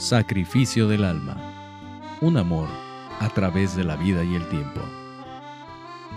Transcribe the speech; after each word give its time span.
Sacrificio 0.00 0.88
del 0.88 1.04
alma. 1.04 1.36
Un 2.22 2.38
amor 2.38 2.70
a 3.18 3.28
través 3.28 3.76
de 3.76 3.84
la 3.84 3.96
vida 3.96 4.24
y 4.24 4.34
el 4.34 4.48
tiempo. 4.48 4.80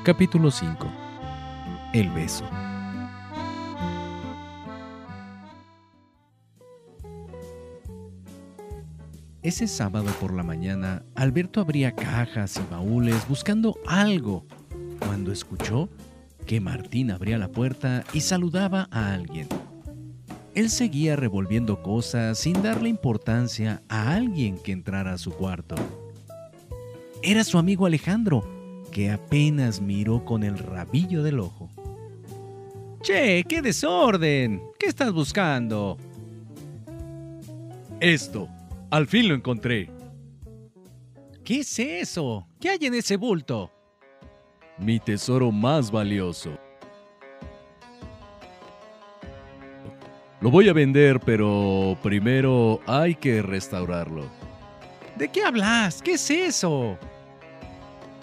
Capítulo 0.06 0.52
5. 0.52 0.88
El 1.92 2.10
beso. 2.12 2.46
Ese 9.42 9.67
sábado 9.67 10.10
por 10.22 10.34
la 10.34 10.44
mañana, 10.44 11.04
Alberto 11.13 11.60
abría 11.60 11.94
cajas 11.94 12.56
y 12.56 12.74
baúles 12.74 13.28
buscando 13.28 13.78
algo 13.86 14.46
cuando 15.00 15.34
escuchó 15.34 15.90
que 16.48 16.62
Martín 16.62 17.12
abría 17.12 17.38
la 17.38 17.50
puerta 17.50 18.05
y 18.13 18.22
saludaba 18.22 18.88
a 18.91 19.13
alguien. 19.13 19.49
Él 20.55 20.70
seguía 20.70 21.16
revolviendo 21.16 21.81
cosas 21.81 22.38
sin 22.38 22.62
darle 22.62 22.88
importancia 22.89 23.81
a 23.89 24.13
alguien 24.13 24.57
que 24.57 24.71
entrara 24.71 25.13
a 25.13 25.17
su 25.17 25.31
cuarto. 25.31 25.76
Era 27.23 27.43
su 27.43 27.57
amigo 27.57 27.88
Alejandro, 27.88 28.84
que 28.91 29.09
apenas 29.09 29.81
miró 29.81 30.23
con 30.23 30.43
el 30.43 30.59
rabillo 30.59 31.23
del 31.23 31.39
ojo. 31.39 31.70
Che, 33.02 33.43
qué 33.45 33.62
desorden. 33.62 34.62
¿Qué 34.77 34.85
estás 34.85 35.12
buscando? 35.12 35.98
Esto. 37.99 38.48
Al 38.91 39.07
fin 39.07 39.27
lo 39.29 39.34
encontré. 39.35 39.90
¿Qué 41.43 41.62
es 41.62 41.79
eso? 41.79 42.48
¿Qué 42.59 42.70
hay 42.70 42.77
en 42.81 42.93
ese 42.93 43.17
bulto? 43.17 43.71
Mi 44.77 44.99
tesoro 44.99 45.51
más 45.51 45.90
valioso. 45.90 46.57
Lo 50.43 50.52
voy 50.52 50.67
a 50.67 50.73
vender, 50.73 51.21
pero 51.21 51.98
primero 52.04 52.81
hay 52.85 53.15
que 53.15 53.41
restaurarlo. 53.41 54.26
¿De 55.15 55.29
qué 55.29 55.41
hablas? 55.41 56.01
¿Qué 56.01 56.15
es 56.15 56.29
eso? 56.29 56.98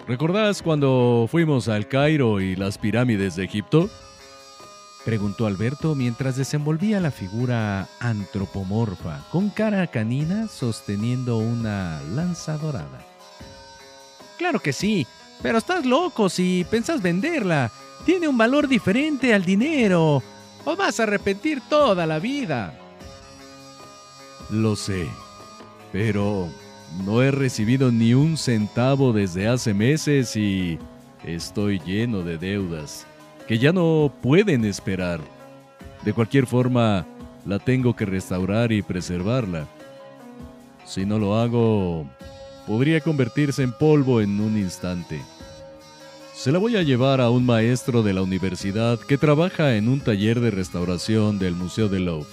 ¿Recordás 0.07 0.61
cuando 0.61 1.27
fuimos 1.31 1.67
al 1.67 1.87
Cairo 1.87 2.39
y 2.39 2.55
las 2.55 2.77
pirámides 2.77 3.37
de 3.37 3.45
Egipto? 3.45 3.89
Preguntó 5.03 5.47
Alberto 5.47 5.95
mientras 5.95 6.35
desenvolvía 6.35 6.99
la 6.99 7.09
figura 7.09 7.87
antropomorfa, 7.99 9.25
con 9.31 9.49
cara 9.49 9.87
canina 9.87 10.47
sosteniendo 10.47 11.39
una 11.39 12.03
lanza 12.13 12.55
dorada. 12.59 13.03
Claro 14.37 14.59
que 14.59 14.73
sí, 14.73 15.07
pero 15.41 15.57
estás 15.57 15.87
loco 15.87 16.29
si 16.29 16.67
pensás 16.69 17.01
venderla. 17.01 17.71
Tiene 18.05 18.27
un 18.27 18.37
valor 18.37 18.67
diferente 18.67 19.33
al 19.33 19.43
dinero 19.43 20.21
o 20.65 20.75
vas 20.75 20.99
a 20.99 21.03
arrepentir 21.03 21.61
toda 21.69 22.05
la 22.05 22.19
vida. 22.19 22.73
Lo 24.49 24.75
sé, 24.75 25.07
pero 25.91 26.49
no 27.05 27.21
he 27.21 27.31
recibido 27.31 27.91
ni 27.91 28.13
un 28.13 28.37
centavo 28.37 29.13
desde 29.13 29.47
hace 29.47 29.73
meses 29.73 30.35
y 30.35 30.77
estoy 31.23 31.79
lleno 31.79 32.21
de 32.23 32.37
deudas 32.37 33.05
que 33.47 33.59
ya 33.59 33.73
no 33.73 34.11
pueden 34.21 34.65
esperar. 34.65 35.19
De 36.03 36.13
cualquier 36.13 36.47
forma, 36.47 37.05
la 37.45 37.59
tengo 37.59 37.95
que 37.95 38.05
restaurar 38.05 38.71
y 38.71 38.81
preservarla. 38.81 39.67
Si 40.85 41.05
no 41.05 41.19
lo 41.19 41.37
hago, 41.37 42.05
podría 42.67 43.01
convertirse 43.01 43.63
en 43.63 43.73
polvo 43.73 44.21
en 44.21 44.39
un 44.39 44.57
instante. 44.57 45.21
Se 46.41 46.51
la 46.51 46.57
voy 46.57 46.75
a 46.75 46.81
llevar 46.81 47.21
a 47.21 47.29
un 47.29 47.45
maestro 47.45 48.01
de 48.01 48.13
la 48.13 48.23
universidad 48.23 48.97
que 48.97 49.19
trabaja 49.19 49.75
en 49.75 49.87
un 49.87 49.99
taller 49.99 50.39
de 50.39 50.49
restauración 50.49 51.37
del 51.37 51.53
Museo 51.53 51.87
de 51.87 51.99
Louvre. 51.99 52.31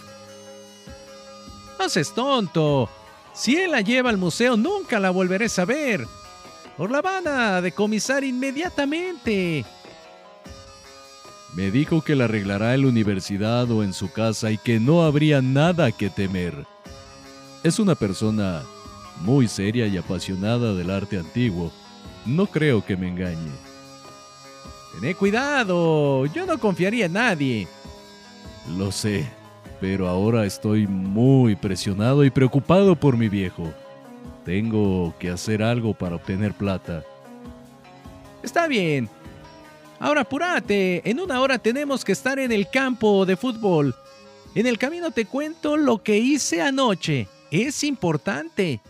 Haces 1.78 2.14
tonto. 2.14 2.88
Si 3.34 3.56
él 3.56 3.72
la 3.72 3.82
lleva 3.82 4.08
al 4.08 4.16
museo, 4.16 4.56
nunca 4.56 4.98
la 4.98 5.10
volveré 5.10 5.48
a 5.54 5.64
ver. 5.66 6.06
Por 6.78 6.90
la 6.90 7.02
van 7.02 7.28
a 7.28 7.60
decomisar 7.60 8.24
inmediatamente. 8.24 9.66
Me 11.54 11.70
dijo 11.70 12.00
que 12.00 12.16
la 12.16 12.24
arreglará 12.24 12.74
en 12.74 12.84
la 12.84 12.88
universidad 12.88 13.70
o 13.70 13.82
en 13.82 13.92
su 13.92 14.10
casa 14.10 14.50
y 14.50 14.56
que 14.56 14.80
no 14.80 15.02
habría 15.02 15.42
nada 15.42 15.92
que 15.92 16.08
temer. 16.08 16.54
Es 17.62 17.78
una 17.78 17.94
persona 17.94 18.62
muy 19.20 19.48
seria 19.48 19.86
y 19.86 19.98
apasionada 19.98 20.72
del 20.72 20.88
arte 20.88 21.18
antiguo. 21.18 21.70
No 22.24 22.46
creo 22.46 22.82
que 22.82 22.96
me 22.96 23.08
engañe. 23.08 23.67
Tené 24.94 25.14
cuidado, 25.14 26.26
yo 26.26 26.46
no 26.46 26.58
confiaría 26.58 27.06
en 27.06 27.12
nadie. 27.12 27.68
Lo 28.76 28.90
sé, 28.90 29.26
pero 29.80 30.08
ahora 30.08 30.44
estoy 30.44 30.86
muy 30.86 31.56
presionado 31.56 32.24
y 32.24 32.30
preocupado 32.30 32.96
por 32.96 33.16
mi 33.16 33.28
viejo. 33.28 33.72
Tengo 34.44 35.14
que 35.18 35.30
hacer 35.30 35.62
algo 35.62 35.94
para 35.94 36.16
obtener 36.16 36.54
plata. 36.54 37.04
Está 38.42 38.66
bien. 38.66 39.08
Ahora 40.00 40.22
apúrate, 40.22 41.08
en 41.08 41.20
una 41.20 41.40
hora 41.40 41.58
tenemos 41.58 42.04
que 42.04 42.12
estar 42.12 42.38
en 42.38 42.52
el 42.52 42.70
campo 42.70 43.26
de 43.26 43.36
fútbol. 43.36 43.94
En 44.54 44.66
el 44.66 44.78
camino 44.78 45.10
te 45.10 45.26
cuento 45.26 45.76
lo 45.76 46.02
que 46.02 46.18
hice 46.18 46.62
anoche. 46.62 47.28
Es 47.50 47.84
importante. 47.84 48.80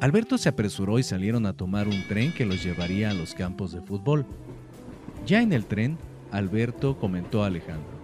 Alberto 0.00 0.38
se 0.38 0.48
apresuró 0.48 0.98
y 0.98 1.02
salieron 1.02 1.44
a 1.44 1.52
tomar 1.52 1.86
un 1.86 2.02
tren 2.08 2.32
que 2.32 2.46
los 2.46 2.64
llevaría 2.64 3.10
a 3.10 3.14
los 3.14 3.34
campos 3.34 3.72
de 3.72 3.82
fútbol. 3.82 4.24
Ya 5.26 5.42
en 5.42 5.52
el 5.52 5.66
tren, 5.66 5.98
Alberto 6.32 6.96
comentó 6.98 7.44
a 7.44 7.48
Alejandro. 7.48 8.00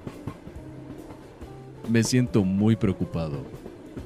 Me 1.88 2.04
siento 2.04 2.44
muy 2.44 2.76
preocupado. 2.76 3.44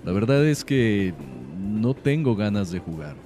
La 0.05 0.13
verdad 0.13 0.47
es 0.47 0.65
que 0.65 1.15
no 1.59 1.95
tengo 1.95 2.37
ganas 2.37 2.71
de 2.71 2.79
jugar. 2.79 3.17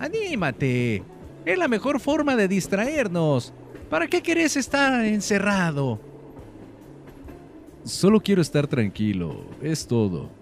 Anímate. 0.00 1.04
Es 1.44 1.58
la 1.58 1.68
mejor 1.68 2.00
forma 2.00 2.34
de 2.34 2.48
distraernos. 2.48 3.52
¿Para 3.88 4.08
qué 4.08 4.20
querés 4.20 4.56
estar 4.56 5.04
encerrado? 5.04 6.00
Solo 7.84 8.20
quiero 8.20 8.42
estar 8.42 8.66
tranquilo, 8.66 9.44
es 9.60 9.86
todo. 9.86 10.41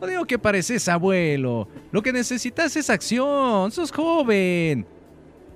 No 0.00 0.06
digo 0.06 0.24
que 0.24 0.38
pareces 0.38 0.88
abuelo. 0.88 1.68
Lo 1.90 2.02
que 2.02 2.12
necesitas 2.12 2.76
es 2.76 2.88
acción. 2.88 3.70
Sos 3.72 3.90
joven. 3.90 4.86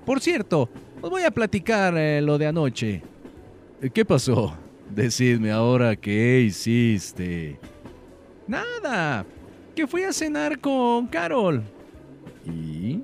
Por 0.05 0.19
cierto, 0.19 0.69
os 1.01 1.09
voy 1.09 1.23
a 1.23 1.31
platicar 1.31 1.95
eh, 1.97 2.21
lo 2.21 2.37
de 2.37 2.47
anoche. 2.47 3.01
¿Qué 3.93 4.05
pasó? 4.05 4.57
Decidme 4.89 5.51
ahora 5.51 5.95
qué 5.95 6.41
hiciste. 6.41 7.59
Nada. 8.47 9.25
Que 9.75 9.87
fui 9.87 10.03
a 10.03 10.13
cenar 10.13 10.59
con 10.59 11.07
Carol. 11.07 11.63
¿Y? 12.45 13.01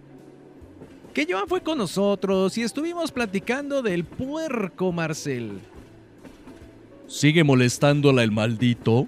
Que 1.14 1.26
Joan 1.28 1.48
fue 1.48 1.62
con 1.62 1.78
nosotros 1.78 2.58
y 2.58 2.62
estuvimos 2.62 3.12
platicando 3.12 3.82
del 3.82 4.06
puerco 4.06 4.92
Marcel. 4.92 5.60
¿Sigue 7.08 7.44
molestándola 7.44 8.24
el 8.24 8.32
maldito? 8.32 9.08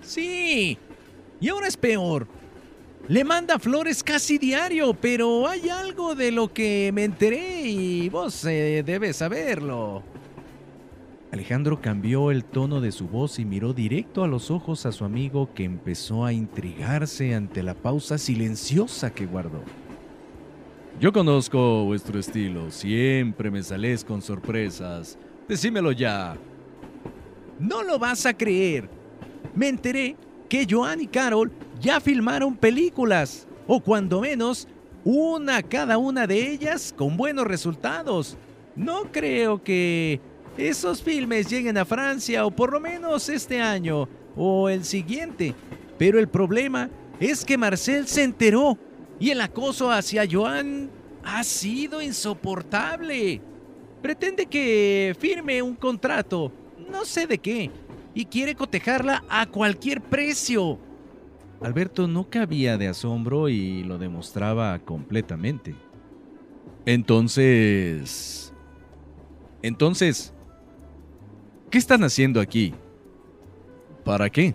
Sí, 0.00 0.76
y 1.42 1.48
ahora 1.48 1.66
es 1.66 1.76
peor. 1.76 2.26
Le 3.08 3.24
manda 3.24 3.58
flores 3.58 4.02
casi 4.02 4.38
diario, 4.38 4.94
pero 4.94 5.48
hay 5.48 5.68
algo 5.68 6.14
de 6.14 6.30
lo 6.30 6.52
que 6.52 6.92
me 6.94 7.02
enteré 7.02 7.62
y 7.62 8.08
vos 8.08 8.44
eh, 8.44 8.84
debes 8.86 9.16
saberlo. 9.16 10.04
Alejandro 11.32 11.80
cambió 11.80 12.30
el 12.30 12.44
tono 12.44 12.80
de 12.80 12.92
su 12.92 13.08
voz 13.08 13.40
y 13.40 13.44
miró 13.44 13.72
directo 13.72 14.22
a 14.22 14.28
los 14.28 14.52
ojos 14.52 14.86
a 14.86 14.92
su 14.92 15.04
amigo 15.04 15.52
que 15.52 15.64
empezó 15.64 16.24
a 16.24 16.32
intrigarse 16.32 17.34
ante 17.34 17.64
la 17.64 17.74
pausa 17.74 18.18
silenciosa 18.18 19.12
que 19.12 19.26
guardó. 19.26 19.62
Yo 21.00 21.12
conozco 21.12 21.84
vuestro 21.86 22.20
estilo, 22.20 22.70
siempre 22.70 23.50
me 23.50 23.64
salés 23.64 24.04
con 24.04 24.22
sorpresas. 24.22 25.18
Decímelo 25.48 25.90
ya. 25.90 26.36
No 27.58 27.82
lo 27.82 27.98
vas 27.98 28.26
a 28.26 28.34
creer. 28.34 28.88
Me 29.56 29.68
enteré 29.68 30.16
que 30.52 30.66
Joan 30.68 31.00
y 31.00 31.06
Carol 31.06 31.50
ya 31.80 31.98
filmaron 31.98 32.54
películas, 32.54 33.46
o 33.66 33.80
cuando 33.80 34.20
menos 34.20 34.68
una 35.02 35.62
cada 35.62 35.96
una 35.96 36.26
de 36.26 36.50
ellas 36.50 36.92
con 36.94 37.16
buenos 37.16 37.46
resultados. 37.46 38.36
No 38.76 39.10
creo 39.10 39.64
que 39.64 40.20
esos 40.58 41.02
filmes 41.02 41.48
lleguen 41.48 41.78
a 41.78 41.86
Francia 41.86 42.44
o 42.44 42.50
por 42.50 42.70
lo 42.70 42.80
menos 42.80 43.30
este 43.30 43.62
año 43.62 44.06
o 44.36 44.68
el 44.68 44.84
siguiente. 44.84 45.54
Pero 45.96 46.18
el 46.18 46.28
problema 46.28 46.90
es 47.18 47.46
que 47.46 47.56
Marcel 47.56 48.06
se 48.06 48.22
enteró 48.22 48.76
y 49.18 49.30
el 49.30 49.40
acoso 49.40 49.90
hacia 49.90 50.28
Joan 50.30 50.90
ha 51.24 51.42
sido 51.44 52.02
insoportable. 52.02 53.40
Pretende 54.02 54.44
que 54.44 55.16
firme 55.18 55.62
un 55.62 55.76
contrato, 55.76 56.52
no 56.90 57.06
sé 57.06 57.26
de 57.26 57.38
qué, 57.38 57.70
y 58.14 58.26
quiere 58.26 58.54
cotejarla 58.54 59.24
a 59.28 59.46
cualquier 59.46 60.00
precio. 60.00 60.78
Alberto 61.60 62.08
no 62.08 62.28
cabía 62.28 62.76
de 62.76 62.88
asombro 62.88 63.48
y 63.48 63.84
lo 63.84 63.98
demostraba 63.98 64.78
completamente. 64.80 65.74
Entonces... 66.86 68.52
Entonces... 69.62 70.32
¿Qué 71.70 71.78
están 71.78 72.04
haciendo 72.04 72.40
aquí? 72.40 72.74
¿Para 74.04 74.28
qué? 74.28 74.54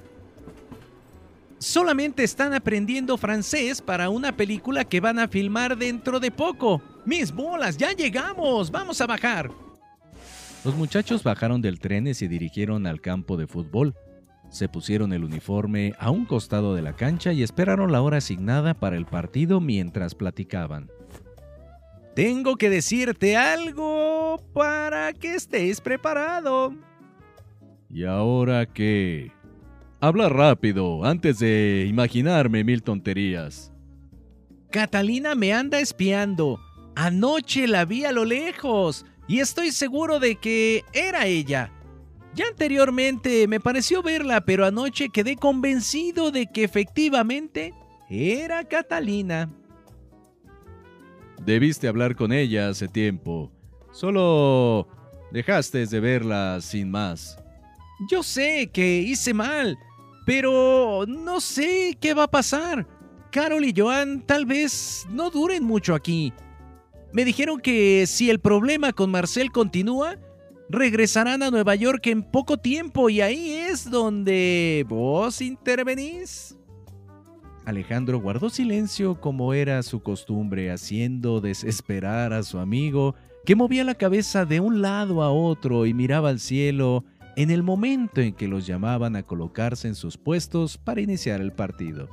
Solamente 1.58 2.24
están 2.24 2.54
aprendiendo 2.54 3.18
francés 3.18 3.82
para 3.82 4.10
una 4.10 4.36
película 4.36 4.84
que 4.84 5.00
van 5.00 5.18
a 5.18 5.28
filmar 5.28 5.76
dentro 5.76 6.20
de 6.20 6.30
poco. 6.30 6.82
Mis 7.06 7.32
bolas, 7.32 7.78
ya 7.78 7.94
llegamos, 7.94 8.70
vamos 8.70 9.02
a 9.02 9.08
bajar. 9.08 9.50
Los 10.66 10.76
muchachos 10.76 11.24
bajaron 11.24 11.62
del 11.62 11.80
tren 11.80 12.08
y 12.08 12.14
se 12.14 12.28
dirigieron 12.28 12.88
al 12.88 13.00
campo 13.00 13.38
de 13.38 13.48
fútbol. 13.48 13.96
Se 14.50 14.70
pusieron 14.70 15.14
el 15.14 15.24
uniforme 15.24 15.94
a 16.00 16.10
un 16.10 16.26
costado 16.26 16.74
de 16.74 16.82
la 16.82 16.96
cancha 16.96 17.34
y 17.34 17.44
esperaron 17.44 17.92
la 17.92 18.02
hora 18.02 18.18
asignada 18.18 18.74
para 18.74 18.98
el 18.98 19.06
partido 19.06 19.60
mientras 19.60 20.16
platicaban. 20.16 20.90
Tengo 22.16 22.56
que 22.56 22.70
decirte 22.70 23.38
algo 23.38 24.42
para 24.54 25.14
que 25.14 25.36
estés 25.36 25.82
preparado. 25.82 26.74
¿Y 27.90 28.06
ahora 28.06 28.66
qué? 28.66 29.32
Habla 30.00 30.30
rápido, 30.30 31.06
antes 31.06 31.40
de 31.40 31.86
imaginarme 31.88 32.64
mil 32.64 32.84
tonterías. 32.84 33.72
Catalina 34.72 35.36
me 35.36 35.54
anda 35.54 35.80
espiando. 35.80 36.60
Anoche 36.96 37.68
la 37.68 37.86
vi 37.86 38.06
a 38.06 38.12
lo 38.12 38.26
lejos 38.26 39.06
y 39.28 39.40
estoy 39.40 39.72
seguro 39.72 40.20
de 40.20 40.36
que 40.36 40.84
era 40.94 41.26
ella. 41.26 41.72
Ya 42.34 42.46
anteriormente 42.48 43.48
me 43.48 43.60
pareció 43.60 44.04
verla, 44.04 44.42
pero 44.42 44.66
anoche 44.66 45.10
quedé 45.10 45.36
convencido 45.36 46.32
de 46.32 46.48
que 46.48 46.64
efectivamente 46.64 47.74
era 48.10 48.64
Catalina. 48.64 49.50
Debiste 51.44 51.88
hablar 51.88 52.16
con 52.16 52.32
ella 52.32 52.70
hace 52.70 52.88
tiempo. 52.88 53.52
Solo 53.92 54.88
dejaste 55.32 55.86
de 55.86 56.00
verla 56.00 56.60
sin 56.62 56.92
más. 56.92 57.38
Yo 58.10 58.22
sé 58.22 58.70
que 58.72 59.00
hice 59.00 59.34
mal, 59.34 59.78
pero 60.26 61.06
no 61.08 61.42
sé 61.42 61.98
qué 62.00 62.14
va 62.14 62.24
a 62.24 62.32
pasar. 62.32 62.88
Carol 63.32 63.66
y 63.66 63.74
Joan 63.76 64.22
tal 64.22 64.46
vez 64.46 65.06
no 65.10 65.30
duren 65.32 65.64
mucho 65.64 65.96
aquí. 65.96 66.34
Me 67.12 67.26
dijeron 67.26 67.60
que 67.60 68.06
si 68.08 68.30
el 68.30 68.40
problema 68.40 68.94
con 68.94 69.10
Marcel 69.12 69.52
continúa, 69.52 70.18
regresarán 70.70 71.44
a 71.44 71.52
Nueva 71.52 71.76
York 71.76 72.06
en 72.08 72.24
poco 72.24 72.58
tiempo 72.58 73.10
y 73.10 73.22
ahí 73.22 73.52
es 73.52 73.90
donde 73.90 74.86
vos 74.88 75.42
intervenís. 75.42 76.58
Alejandro 77.66 78.20
guardó 78.20 78.50
silencio 78.50 79.20
como 79.20 79.54
era 79.54 79.84
su 79.84 80.02
costumbre, 80.02 80.72
haciendo 80.72 81.42
desesperar 81.42 82.32
a 82.32 82.44
su 82.44 82.60
amigo, 82.60 83.16
que 83.46 83.56
movía 83.56 83.84
la 83.84 83.96
cabeza 83.96 84.46
de 84.46 84.60
un 84.60 84.82
lado 84.82 85.22
a 85.22 85.32
otro 85.32 85.86
y 85.86 85.94
miraba 85.94 86.30
al 86.30 86.40
cielo 86.40 87.04
en 87.36 87.52
el 87.52 87.64
momento 87.64 88.22
en 88.22 88.34
que 88.34 88.48
los 88.48 88.66
llamaban 88.66 89.16
a 89.16 89.24
colocarse 89.24 89.88
en 89.88 89.96
sus 89.96 90.18
puestos 90.18 90.78
para 90.78 91.02
iniciar 91.02 91.42
el 91.42 91.52
partido. 91.52 92.08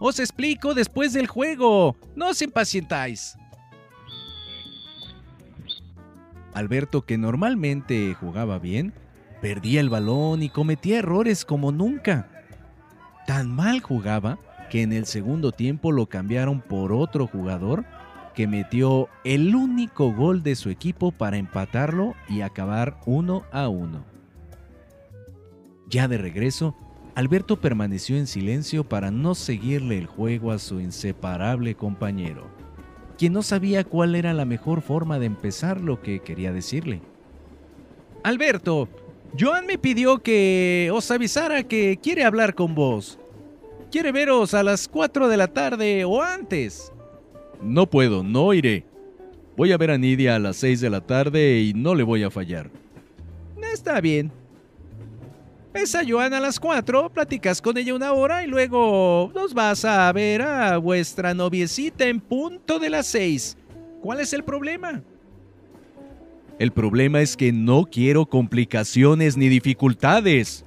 Os 0.00 0.18
explico 0.18 0.74
después 0.74 1.12
del 1.12 1.28
juego, 1.28 1.96
no 2.16 2.30
os 2.30 2.42
impacientáis. 2.42 3.36
Alberto, 6.54 7.04
que 7.04 7.18
normalmente 7.18 8.14
jugaba 8.14 8.58
bien, 8.58 8.92
perdía 9.40 9.80
el 9.80 9.90
balón 9.90 10.42
y 10.42 10.48
cometía 10.48 10.98
errores 10.98 11.44
como 11.44 11.72
nunca. 11.72 12.28
Tan 13.26 13.50
mal 13.50 13.80
jugaba 13.80 14.38
que 14.70 14.82
en 14.82 14.92
el 14.92 15.06
segundo 15.06 15.52
tiempo 15.52 15.92
lo 15.92 16.06
cambiaron 16.06 16.60
por 16.60 16.92
otro 16.92 17.26
jugador 17.26 17.84
que 18.34 18.46
metió 18.46 19.08
el 19.24 19.54
único 19.54 20.12
gol 20.12 20.42
de 20.42 20.56
su 20.56 20.70
equipo 20.70 21.12
para 21.12 21.36
empatarlo 21.36 22.14
y 22.28 22.40
acabar 22.40 22.98
uno 23.04 23.42
a 23.52 23.68
uno. 23.68 24.04
Ya 25.88 26.08
de 26.08 26.16
regreso, 26.16 26.74
Alberto 27.14 27.60
permaneció 27.60 28.16
en 28.16 28.26
silencio 28.26 28.88
para 28.88 29.10
no 29.10 29.34
seguirle 29.34 29.98
el 29.98 30.06
juego 30.06 30.50
a 30.50 30.58
su 30.58 30.80
inseparable 30.80 31.74
compañero 31.74 32.61
quien 33.16 33.32
no 33.32 33.42
sabía 33.42 33.84
cuál 33.84 34.14
era 34.14 34.32
la 34.34 34.44
mejor 34.44 34.82
forma 34.82 35.18
de 35.18 35.26
empezar 35.26 35.80
lo 35.80 36.00
que 36.02 36.20
quería 36.20 36.52
decirle. 36.52 37.00
Alberto, 38.22 38.88
Joan 39.38 39.66
me 39.66 39.78
pidió 39.78 40.18
que 40.18 40.90
os 40.92 41.10
avisara 41.10 41.62
que 41.62 41.98
quiere 42.02 42.24
hablar 42.24 42.54
con 42.54 42.74
vos. 42.74 43.18
Quiere 43.90 44.12
veros 44.12 44.54
a 44.54 44.62
las 44.62 44.88
4 44.88 45.28
de 45.28 45.36
la 45.36 45.48
tarde 45.48 46.04
o 46.04 46.22
antes. 46.22 46.92
No 47.62 47.88
puedo, 47.88 48.22
no 48.22 48.52
iré. 48.54 48.84
Voy 49.56 49.72
a 49.72 49.76
ver 49.76 49.90
a 49.90 49.98
Nidia 49.98 50.36
a 50.36 50.38
las 50.38 50.56
6 50.56 50.80
de 50.80 50.90
la 50.90 51.00
tarde 51.02 51.60
y 51.60 51.74
no 51.74 51.94
le 51.94 52.02
voy 52.02 52.22
a 52.22 52.30
fallar. 52.30 52.70
Está 53.72 54.00
bien, 54.00 54.30
Ves 55.72 55.94
a 55.94 56.02
Joana 56.06 56.36
a 56.36 56.40
las 56.40 56.60
4, 56.60 57.08
platicas 57.08 57.62
con 57.62 57.78
ella 57.78 57.94
una 57.94 58.12
hora 58.12 58.44
y 58.44 58.46
luego 58.46 59.32
nos 59.34 59.54
vas 59.54 59.86
a 59.86 60.12
ver 60.12 60.42
a 60.42 60.76
vuestra 60.76 61.32
noviecita 61.32 62.06
en 62.06 62.20
punto 62.20 62.78
de 62.78 62.90
las 62.90 63.06
6. 63.06 63.56
¿Cuál 64.02 64.20
es 64.20 64.34
el 64.34 64.44
problema? 64.44 65.02
El 66.58 66.72
problema 66.72 67.22
es 67.22 67.38
que 67.38 67.52
no 67.52 67.86
quiero 67.86 68.26
complicaciones 68.26 69.38
ni 69.38 69.48
dificultades. 69.48 70.62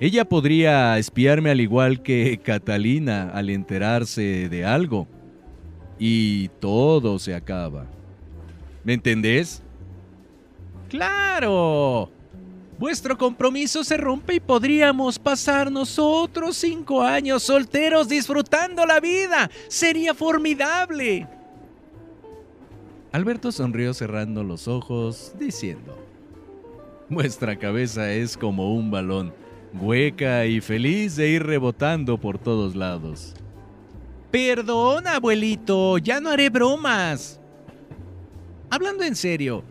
Ella 0.00 0.24
podría 0.24 0.98
espiarme 0.98 1.50
al 1.50 1.60
igual 1.60 2.02
que 2.02 2.40
Catalina 2.42 3.30
al 3.30 3.50
enterarse 3.50 4.48
de 4.48 4.64
algo. 4.64 5.06
Y 5.96 6.48
todo 6.60 7.20
se 7.20 7.36
acaba. 7.36 7.86
¿Me 8.82 8.94
entendés? 8.94 9.62
¡Claro! 10.88 12.10
Vuestro 12.84 13.16
compromiso 13.16 13.82
se 13.82 13.96
rompe 13.96 14.34
y 14.34 14.40
podríamos 14.40 15.18
pasar 15.18 15.72
nosotros 15.72 16.54
cinco 16.54 17.00
años 17.00 17.42
solteros 17.42 18.10
disfrutando 18.10 18.84
la 18.84 19.00
vida. 19.00 19.50
Sería 19.68 20.12
formidable. 20.12 21.26
Alberto 23.10 23.52
sonrió 23.52 23.94
cerrando 23.94 24.44
los 24.44 24.68
ojos, 24.68 25.32
diciendo, 25.38 25.96
Vuestra 27.08 27.58
cabeza 27.58 28.12
es 28.12 28.36
como 28.36 28.74
un 28.74 28.90
balón, 28.90 29.32
hueca 29.80 30.44
y 30.44 30.60
feliz 30.60 31.16
de 31.16 31.30
ir 31.30 31.42
rebotando 31.42 32.18
por 32.18 32.38
todos 32.38 32.76
lados. 32.76 33.32
Perdón, 34.30 35.06
abuelito, 35.06 35.96
ya 35.96 36.20
no 36.20 36.28
haré 36.28 36.50
bromas. 36.50 37.40
Hablando 38.68 39.04
en 39.04 39.16
serio, 39.16 39.64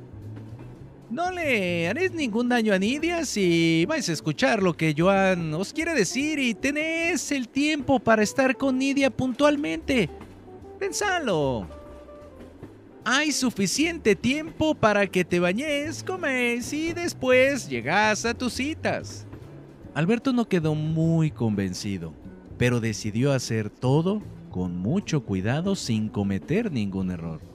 no 1.14 1.30
le 1.30 1.88
haréis 1.88 2.12
ningún 2.12 2.50
daño 2.50 2.74
a 2.74 2.80
Nidia 2.80 3.24
si 3.24 3.86
vais 3.88 4.10
a 4.10 4.14
escuchar 4.14 4.64
lo 4.64 4.74
que 4.74 4.96
Joan 4.98 5.54
os 5.54 5.72
quiere 5.72 5.94
decir 5.94 6.40
y 6.40 6.56
tenéis 6.56 7.32
el 7.32 7.48
tiempo 7.48 8.00
para 8.00 8.24
estar 8.24 8.58
con 8.58 8.80
Nidia 8.80 9.12
puntualmente. 9.12 10.10
Pensalo. 10.80 11.68
Hay 13.06 13.32
suficiente 13.32 14.16
tiempo 14.16 14.74
para 14.74 15.06
que 15.06 15.24
te 15.24 15.40
bañes, 15.40 16.04
comes 16.04 16.74
y 16.74 16.94
después 16.94 17.70
llegas 17.70 18.26
a 18.26 18.34
tus 18.34 18.54
citas. 18.54 19.28
Alberto 19.94 20.34
no 20.34 20.48
quedó 20.48 20.74
muy 20.74 21.30
convencido, 21.30 22.14
pero 22.58 22.80
decidió 22.80 23.34
hacer 23.34 23.70
todo 23.70 24.24
con 24.50 24.78
mucho 24.78 25.24
cuidado 25.24 25.76
sin 25.76 26.10
cometer 26.10 26.72
ningún 26.72 27.12
error. 27.12 27.53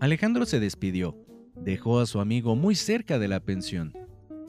Alejandro 0.00 0.46
se 0.46 0.60
despidió. 0.60 1.16
Dejó 1.56 1.98
a 1.98 2.06
su 2.06 2.20
amigo 2.20 2.54
muy 2.54 2.76
cerca 2.76 3.18
de 3.18 3.26
la 3.26 3.40
pensión. 3.40 3.92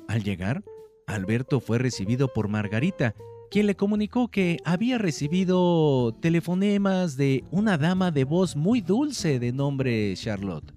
Al 0.07 0.23
llegar, 0.23 0.63
Alberto 1.07 1.59
fue 1.59 1.79
recibido 1.79 2.31
por 2.31 2.49
Margarita, 2.49 3.15
quien 3.49 3.65
le 3.65 3.75
comunicó 3.75 4.27
que 4.27 4.57
había 4.63 4.99
recibido 4.99 6.15
telefonemas 6.21 7.17
de 7.17 7.43
una 7.49 7.79
dama 7.79 8.11
de 8.11 8.25
voz 8.25 8.55
muy 8.55 8.81
dulce 8.81 9.39
de 9.39 9.51
nombre 9.51 10.13
Charlotte. 10.15 10.71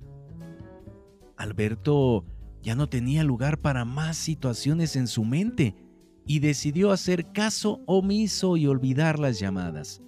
Alberto 1.36 2.24
ya 2.62 2.74
no 2.74 2.88
tenía 2.88 3.24
lugar 3.24 3.60
para 3.60 3.84
más 3.84 4.16
situaciones 4.16 4.96
en 4.96 5.06
su 5.06 5.24
mente 5.24 5.74
y 6.26 6.38
decidió 6.38 6.92
hacer 6.92 7.30
caso 7.32 7.82
omiso 7.84 8.56
y 8.56 8.66
olvidar 8.66 9.18
las 9.18 9.38
llamadas. 9.38 10.00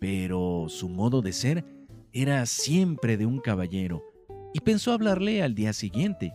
Pero 0.00 0.66
su 0.68 0.90
modo 0.90 1.22
de 1.22 1.32
ser 1.32 1.79
era 2.12 2.44
siempre 2.46 3.16
de 3.16 3.26
un 3.26 3.38
caballero 3.40 4.02
y 4.52 4.60
pensó 4.60 4.92
hablarle 4.92 5.42
al 5.42 5.54
día 5.54 5.72
siguiente. 5.72 6.32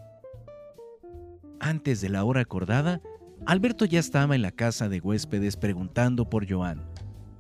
Antes 1.60 2.01
de 2.01 2.10
la 2.10 2.24
hora 2.24 2.41
acordada, 2.41 3.01
Alberto 3.46 3.86
ya 3.86 4.00
estaba 4.00 4.36
en 4.36 4.41
la 4.41 4.51
casa 4.51 4.89
de 4.89 5.00
huéspedes 5.00 5.58
preguntando 5.58 6.29
por 6.29 6.50
Joan, 6.50 6.86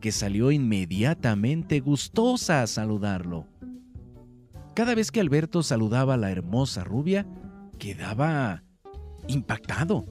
que 0.01 0.11
salió 0.11 0.51
inmediatamente 0.51 1.79
gustosa 1.79 2.61
a 2.61 2.67
saludarlo. 2.67 3.47
Cada 4.75 4.93
vez 4.93 5.11
que 5.11 5.21
Alberto 5.21 5.63
saludaba 5.63 6.15
a 6.15 6.17
la 6.17 6.31
hermosa 6.31 6.83
rubia, 6.83 7.25
quedaba 7.79 8.63
impactado. 9.27 10.05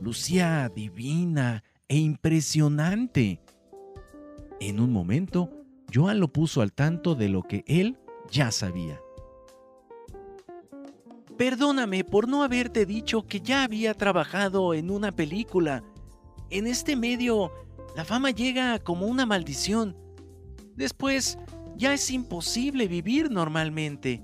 lucía 0.00 0.70
divina 0.74 1.62
e 1.88 1.96
impresionante. 1.96 3.40
En 4.60 4.80
un 4.80 4.92
momento, 4.92 5.50
Joan 5.94 6.18
lo 6.18 6.26
puso 6.26 6.60
al 6.60 6.72
tanto 6.72 7.14
de 7.14 7.28
lo 7.28 7.42
que 7.42 7.62
él 7.68 7.96
ya 8.30 8.50
sabía. 8.50 9.00
Perdóname 11.36 12.04
por 12.04 12.28
no 12.28 12.42
haberte 12.42 12.84
dicho 12.84 13.26
que 13.26 13.40
ya 13.40 13.62
había 13.62 13.94
trabajado 13.94 14.74
en 14.74 14.90
una 14.90 15.12
película. 15.12 15.84
En 16.50 16.66
este 16.66 16.96
medio, 16.96 17.52
la 17.94 18.04
fama 18.04 18.30
llega 18.30 18.78
como 18.80 19.06
una 19.06 19.24
maldición. 19.24 19.96
Después, 20.74 21.38
ya 21.76 21.94
es 21.94 22.10
imposible 22.10 22.88
vivir 22.88 23.30
normalmente. 23.30 24.22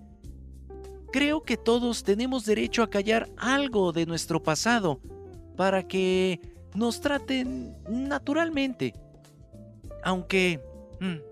Creo 1.12 1.42
que 1.42 1.56
todos 1.56 2.02
tenemos 2.02 2.44
derecho 2.46 2.82
a 2.82 2.90
callar 2.90 3.28
algo 3.36 3.92
de 3.92 4.06
nuestro 4.06 4.42
pasado 4.42 5.00
para 5.56 5.86
que 5.86 6.40
nos 6.74 7.00
traten 7.00 7.76
naturalmente. 7.88 8.94
Aunque 10.04 10.60
mm, 11.00 11.29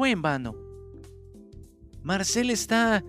fue 0.00 0.12
en 0.12 0.22
vano. 0.22 0.56
Marcel 2.02 2.48
está 2.48 3.04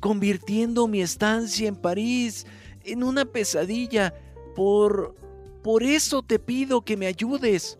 convirtiendo 0.00 0.88
mi 0.88 1.02
estancia 1.02 1.68
en 1.68 1.76
París 1.76 2.46
en 2.84 3.02
una 3.02 3.26
pesadilla. 3.26 4.14
Por... 4.56 5.14
por 5.62 5.82
eso 5.82 6.22
te 6.22 6.38
pido 6.38 6.86
que 6.86 6.96
me 6.96 7.06
ayudes. 7.06 7.78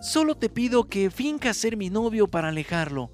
Solo 0.00 0.34
te 0.34 0.48
pido 0.48 0.88
que 0.88 1.12
fincas 1.12 1.58
ser 1.58 1.76
mi 1.76 1.88
novio 1.88 2.26
para 2.26 2.48
alejarlo. 2.48 3.12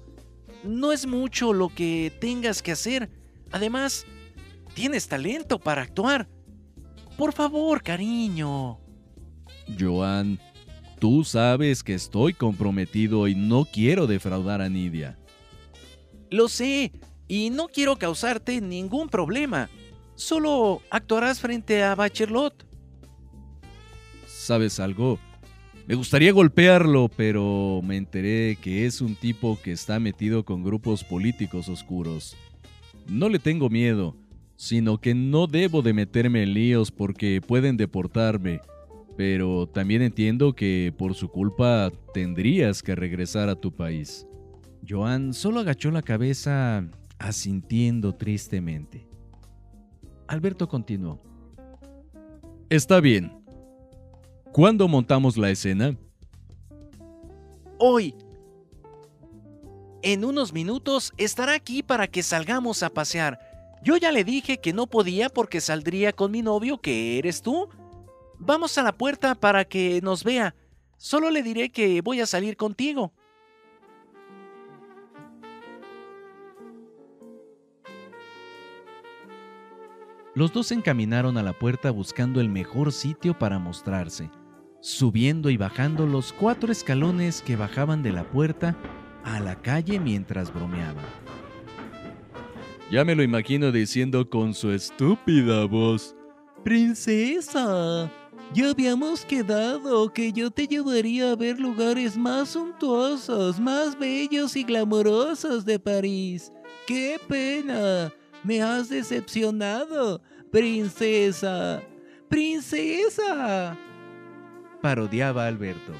No 0.63 0.91
es 0.91 1.05
mucho 1.05 1.53
lo 1.53 1.69
que 1.69 2.11
tengas 2.19 2.63
que 2.63 2.71
hacer. 2.71 3.11
Además, 3.51 4.07
tienes 4.73 5.07
talento 5.07 5.59
para 5.59 5.83
actuar. 5.83 6.27
Por 7.15 7.31
favor, 7.31 7.83
cariño. 7.83 8.79
Joan, 9.79 10.39
tú 11.03 11.25
sabes 11.25 11.83
que 11.83 11.95
estoy 11.95 12.31
comprometido 12.33 13.27
y 13.27 13.35
no 13.35 13.65
quiero 13.65 14.07
defraudar 14.07 14.61
a 14.61 14.69
Nidia. 14.69 15.19
Lo 16.31 16.47
sé, 16.47 16.93
y 17.27 17.49
no 17.49 17.67
quiero 17.67 17.97
causarte 17.97 18.61
ningún 18.61 19.09
problema. 19.09 19.69
Solo 20.15 20.81
actuarás 20.89 21.41
frente 21.41 21.83
a 21.83 21.93
Bachelot. 21.95 22.65
¿Sabes 24.25 24.79
algo? 24.79 25.19
Me 25.87 25.95
gustaría 25.95 26.31
golpearlo, 26.31 27.09
pero 27.13 27.81
me 27.83 27.97
enteré 27.97 28.57
que 28.61 28.85
es 28.85 29.01
un 29.01 29.17
tipo 29.17 29.59
que 29.61 29.73
está 29.73 29.99
metido 29.99 30.45
con 30.45 30.63
grupos 30.63 31.03
políticos 31.03 31.67
oscuros. 31.67 32.37
No 33.09 33.27
le 33.27 33.39
tengo 33.39 33.69
miedo, 33.69 34.15
sino 34.55 35.01
que 35.01 35.13
no 35.13 35.47
debo 35.47 35.81
de 35.81 35.91
meterme 35.91 36.43
en 36.43 36.53
líos 36.53 36.91
porque 36.91 37.41
pueden 37.45 37.75
deportarme. 37.75 38.61
Pero 39.15 39.67
también 39.67 40.01
entiendo 40.01 40.53
que 40.53 40.93
por 40.97 41.13
su 41.13 41.29
culpa 41.29 41.91
tendrías 42.13 42.81
que 42.81 42.95
regresar 42.95 43.49
a 43.49 43.55
tu 43.55 43.71
país. 43.71 44.27
Joan 44.87 45.33
solo 45.33 45.59
agachó 45.59 45.91
la 45.91 46.01
cabeza 46.01 46.85
asintiendo 47.19 48.13
tristemente. 48.13 49.07
Alberto 50.27 50.67
continuó. 50.67 51.21
Está 52.69 52.99
bien. 52.99 53.31
¿Cuándo 54.51 54.87
montamos 54.87 55.37
la 55.37 55.51
escena? 55.51 55.95
Hoy. 57.77 58.15
En 60.01 60.25
unos 60.25 60.51
minutos 60.51 61.13
estará 61.17 61.53
aquí 61.53 61.81
para 61.81 62.07
que 62.07 62.23
salgamos 62.23 62.83
a 62.83 62.89
pasear. 62.89 63.39
Yo 63.83 63.97
ya 63.97 64.11
le 64.11 64.23
dije 64.23 64.59
que 64.59 64.73
no 64.73 64.87
podía 64.87 65.29
porque 65.29 65.61
saldría 65.61 66.13
con 66.13 66.31
mi 66.31 66.41
novio, 66.41 66.79
que 66.79 67.17
eres 67.17 67.41
tú. 67.41 67.69
Vamos 68.45 68.77
a 68.77 68.83
la 68.83 68.91
puerta 68.91 69.35
para 69.35 69.63
que 69.63 70.01
nos 70.03 70.23
vea. 70.23 70.53
Solo 70.97 71.29
le 71.29 71.43
diré 71.43 71.69
que 71.69 72.01
voy 72.01 72.19
a 72.19 72.25
salir 72.25 72.57
contigo. 72.57 73.13
Los 80.35 80.51
dos 80.51 80.67
se 80.67 80.73
encaminaron 80.73 81.37
a 81.37 81.43
la 81.43 81.53
puerta 81.53 81.91
buscando 81.91 82.41
el 82.41 82.49
mejor 82.49 82.91
sitio 82.91 83.37
para 83.37 83.59
mostrarse, 83.59 84.31
subiendo 84.81 85.49
y 85.49 85.57
bajando 85.57 86.07
los 86.07 86.33
cuatro 86.33 86.71
escalones 86.71 87.41
que 87.43 87.55
bajaban 87.55 88.01
de 88.01 88.11
la 88.11 88.29
puerta 88.29 88.75
a 89.23 89.39
la 89.39 89.61
calle 89.61 89.99
mientras 89.99 90.51
bromeaban. 90.51 91.05
Ya 92.91 93.05
me 93.05 93.15
lo 93.15 93.23
imagino 93.23 93.71
diciendo 93.71 94.29
con 94.29 94.53
su 94.53 94.71
estúpida 94.71 95.65
voz, 95.65 96.15
Princesa, 96.63 98.09
ya 98.53 98.69
habíamos 98.69 99.25
quedado 99.25 100.13
que 100.13 100.31
yo 100.31 100.51
te 100.51 100.67
llevaría 100.67 101.31
a 101.31 101.35
ver 101.35 101.59
lugares 101.59 102.15
más 102.15 102.49
suntuosos, 102.49 103.59
más 103.59 103.97
bellos 103.97 104.55
y 104.55 104.63
glamorosos 104.63 105.65
de 105.65 105.79
París. 105.79 106.51
¡Qué 106.85 107.19
pena! 107.27 108.13
Me 108.43 108.61
has 108.61 108.89
decepcionado, 108.89 110.21
princesa. 110.51 111.81
Princesa. 112.29 113.77
Parodiaba 114.81 115.47
Alberto. 115.47 115.93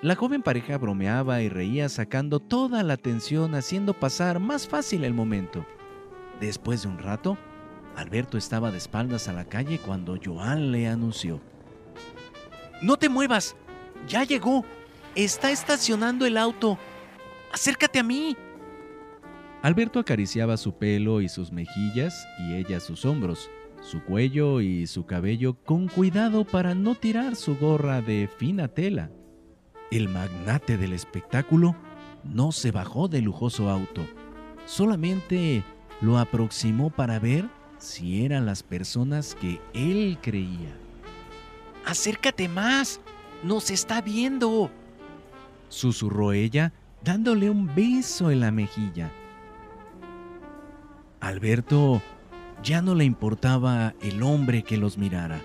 La 0.00 0.16
joven 0.16 0.42
pareja 0.42 0.78
bromeaba 0.78 1.42
y 1.42 1.48
reía 1.48 1.88
sacando 1.88 2.40
toda 2.40 2.82
la 2.82 2.94
atención 2.94 3.54
haciendo 3.54 3.94
pasar 3.94 4.40
más 4.40 4.66
fácil 4.66 5.04
el 5.04 5.14
momento. 5.14 5.64
Después 6.40 6.82
de 6.82 6.88
un 6.88 6.98
rato, 6.98 7.38
Alberto 7.96 8.38
estaba 8.38 8.70
de 8.70 8.78
espaldas 8.78 9.28
a 9.28 9.32
la 9.32 9.44
calle 9.44 9.78
cuando 9.78 10.18
Joan 10.22 10.72
le 10.72 10.88
anunció. 10.88 11.40
No 12.80 12.96
te 12.96 13.08
muevas. 13.08 13.54
Ya 14.08 14.24
llegó. 14.24 14.64
Está 15.14 15.50
estacionando 15.50 16.26
el 16.26 16.36
auto. 16.36 16.78
Acércate 17.52 17.98
a 17.98 18.02
mí. 18.02 18.36
Alberto 19.62 20.00
acariciaba 20.00 20.56
su 20.56 20.72
pelo 20.74 21.20
y 21.20 21.28
sus 21.28 21.52
mejillas 21.52 22.26
y 22.40 22.54
ella 22.54 22.80
sus 22.80 23.04
hombros, 23.04 23.48
su 23.80 24.02
cuello 24.02 24.60
y 24.60 24.88
su 24.88 25.06
cabello 25.06 25.54
con 25.62 25.86
cuidado 25.86 26.44
para 26.44 26.74
no 26.74 26.96
tirar 26.96 27.36
su 27.36 27.56
gorra 27.56 28.00
de 28.00 28.28
fina 28.38 28.66
tela. 28.66 29.10
El 29.92 30.08
magnate 30.08 30.76
del 30.76 30.92
espectáculo 30.92 31.76
no 32.24 32.50
se 32.50 32.72
bajó 32.72 33.06
del 33.06 33.24
lujoso 33.24 33.68
auto, 33.68 34.02
solamente 34.64 35.62
lo 36.00 36.18
aproximó 36.18 36.90
para 36.90 37.20
ver 37.20 37.48
si 37.82 38.24
eran 38.24 38.46
las 38.46 38.62
personas 38.62 39.34
que 39.34 39.60
él 39.74 40.18
creía. 40.22 40.76
Acércate 41.84 42.48
más, 42.48 43.00
nos 43.42 43.70
está 43.70 44.00
viendo, 44.00 44.70
susurró 45.68 46.32
ella 46.32 46.72
dándole 47.02 47.50
un 47.50 47.74
beso 47.74 48.30
en 48.30 48.40
la 48.40 48.52
mejilla. 48.52 49.10
Alberto 51.20 52.00
ya 52.62 52.82
no 52.82 52.94
le 52.94 53.04
importaba 53.04 53.94
el 54.00 54.22
hombre 54.22 54.62
que 54.62 54.76
los 54.76 54.96
mirara. 54.96 55.40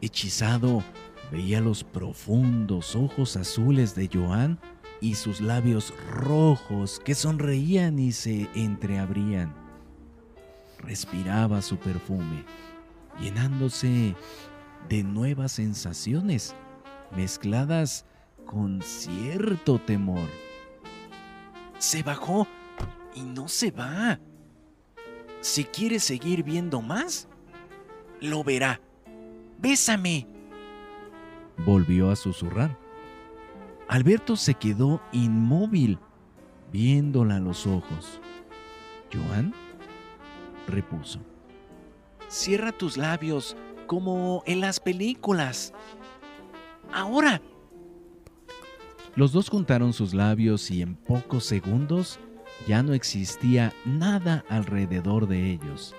Hechizado, 0.00 0.82
veía 1.30 1.60
los 1.60 1.84
profundos 1.84 2.96
ojos 2.96 3.36
azules 3.36 3.94
de 3.94 4.08
Joan 4.10 4.58
y 5.02 5.16
sus 5.16 5.42
labios 5.42 5.92
rojos 6.10 7.02
que 7.04 7.14
sonreían 7.14 7.98
y 7.98 8.12
se 8.12 8.48
entreabrían. 8.54 9.65
Respiraba 10.78 11.62
su 11.62 11.78
perfume, 11.78 12.44
llenándose 13.20 14.14
de 14.88 15.02
nuevas 15.02 15.52
sensaciones 15.52 16.54
mezcladas 17.14 18.04
con 18.44 18.80
cierto 18.82 19.78
temor. 19.78 20.28
Se 21.78 22.02
bajó 22.02 22.46
y 23.14 23.22
no 23.22 23.48
se 23.48 23.70
va. 23.70 24.18
Si 25.40 25.64
quiere 25.64 26.00
seguir 26.00 26.42
viendo 26.42 26.80
más, 26.80 27.28
lo 28.20 28.44
verá. 28.44 28.80
Bésame. 29.58 30.26
Volvió 31.64 32.10
a 32.10 32.16
susurrar. 32.16 32.76
Alberto 33.88 34.36
se 34.36 34.54
quedó 34.54 35.00
inmóvil, 35.12 35.98
viéndola 36.72 37.36
a 37.36 37.40
los 37.40 37.66
ojos. 37.66 38.20
Joan 39.12 39.54
repuso. 40.66 41.20
Cierra 42.28 42.72
tus 42.72 42.96
labios 42.96 43.56
como 43.86 44.42
en 44.46 44.60
las 44.60 44.80
películas. 44.80 45.72
Ahora. 46.92 47.40
Los 49.14 49.32
dos 49.32 49.48
juntaron 49.48 49.92
sus 49.92 50.12
labios 50.12 50.70
y 50.70 50.82
en 50.82 50.94
pocos 50.94 51.44
segundos 51.44 52.18
ya 52.66 52.82
no 52.82 52.94
existía 52.94 53.72
nada 53.84 54.44
alrededor 54.48 55.26
de 55.26 55.52
ellos. 55.52 55.94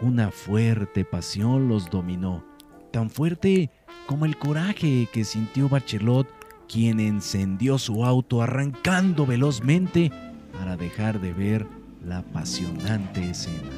Una 0.00 0.30
fuerte 0.30 1.04
pasión 1.04 1.68
los 1.68 1.90
dominó, 1.90 2.44
tan 2.92 3.10
fuerte 3.10 3.70
como 4.06 4.24
el 4.24 4.38
coraje 4.38 5.08
que 5.12 5.24
sintió 5.24 5.68
Bachelot, 5.68 6.28
quien 6.68 7.00
encendió 7.00 7.78
su 7.78 8.04
auto 8.04 8.42
arrancando 8.42 9.26
velozmente 9.26 10.12
para 10.52 10.76
dejar 10.76 11.20
de 11.20 11.32
ver 11.32 11.66
la 12.04 12.18
apasionante 12.18 13.30
escena. 13.30 13.70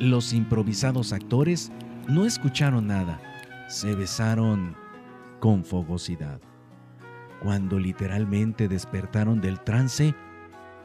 Los 0.00 0.32
improvisados 0.32 1.12
actores 1.12 1.72
no 2.08 2.24
escucharon 2.24 2.86
nada, 2.86 3.20
se 3.68 3.94
besaron 3.94 4.76
con 5.40 5.64
fogosidad. 5.64 6.40
Cuando 7.42 7.78
literalmente 7.78 8.68
despertaron 8.68 9.40
del 9.40 9.60
trance, 9.60 10.14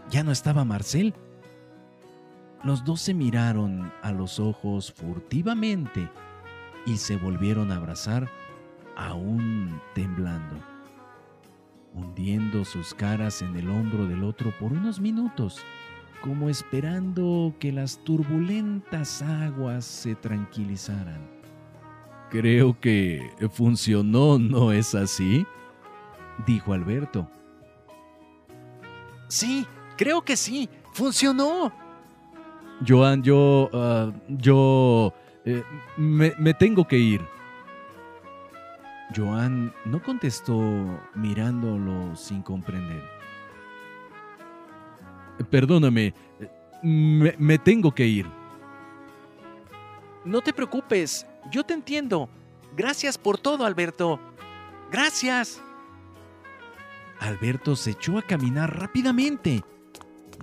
ya 0.10 0.24
no 0.24 0.32
estaba 0.32 0.66
Marcel. 0.66 1.14
Los 2.64 2.84
dos 2.84 3.02
se 3.02 3.14
miraron 3.14 3.92
a 4.02 4.12
los 4.12 4.40
ojos 4.40 4.92
furtivamente 4.94 6.10
y 6.86 6.98
se 6.98 7.18
volvieron 7.18 7.72
a 7.72 7.78
abrazar, 7.78 8.30
aún 8.96 9.82
temblando, 9.96 10.60
hundiendo 11.94 12.66
sus 12.66 12.94
caras 12.94 13.42
en 13.42 13.56
el 13.56 13.70
hombro 13.70 14.08
del 14.08 14.24
otro 14.24 14.54
por 14.60 14.72
unos 14.72 15.00
minutos, 15.00 15.64
como 16.22 16.50
esperando 16.50 17.54
que 17.60 17.72
las 17.72 17.98
turbulentas 18.04 19.22
aguas 19.22 19.86
se 19.86 20.16
tranquilizaran. 20.16 21.22
Creo 22.30 22.80
que 22.80 23.30
funcionó, 23.52 24.40
¿no 24.40 24.72
es 24.72 24.96
así? 24.96 25.46
dijo 26.46 26.74
Alberto. 26.74 27.30
Sí, 29.28 29.66
creo 29.98 30.22
que 30.22 30.36
sí, 30.36 30.70
funcionó. 30.94 31.72
Joan, 32.88 33.24
yo... 33.24 33.70
Ah, 33.74 34.12
yo... 34.28 35.14
Eh, 35.46 35.64
me, 35.98 36.54
tengo 36.54 36.88
que 36.88 36.98
ir. 36.98 37.22
Joan 39.16 39.74
no 39.86 40.02
contestó 40.02 40.60
mirándolo 41.16 42.16
sin 42.16 42.42
comprender. 42.42 43.04
Perdóname, 45.50 46.14
me, 46.82 47.36
me 47.38 47.58
tengo 47.58 47.94
que 47.94 48.06
ir. 48.06 48.26
No 50.26 50.42
te 50.42 50.54
preocupes, 50.54 51.26
yo 51.52 51.64
te 51.64 51.74
entiendo. 51.74 52.30
Gracias 52.76 53.18
por 53.18 53.38
todo, 53.38 53.66
Alberto. 53.66 54.20
Gracias. 54.92 55.62
Alberto 57.20 57.76
se 57.76 57.92
echó 57.92 58.18
a 58.18 58.22
caminar 58.22 58.80
rápidamente. 58.80 59.64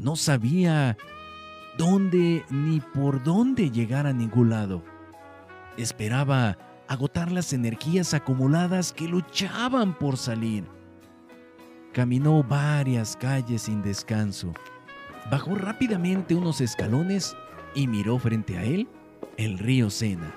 No 0.01 0.17
sabía 0.17 0.97
dónde 1.77 2.45
ni 2.51 2.81
por 2.81 3.23
dónde 3.23 3.71
llegar 3.71 4.07
a 4.07 4.13
ningún 4.13 4.51
lado. 4.51 4.83
Esperaba 5.77 6.57
agotar 6.91 7.31
las 7.31 7.53
energías 7.53 8.15
acumuladas 8.15 8.93
que 8.93 9.07
luchaban 9.07 9.97
por 9.97 10.17
salir. 10.17 10.65
Caminó 11.93 12.43
varias 12.43 13.17
calles 13.17 13.63
sin 13.63 13.81
descanso. 13.81 14.53
Bajó 15.31 15.55
rápidamente 15.55 16.35
unos 16.35 16.61
escalones 16.61 17.37
y 17.77 17.87
miró 17.87 18.19
frente 18.19 18.59
a 18.59 18.65
él 18.65 18.89
el 19.37 19.59
río 19.59 19.89
Sena. 19.89 20.33